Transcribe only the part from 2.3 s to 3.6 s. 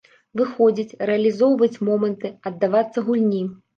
аддавацца гульні.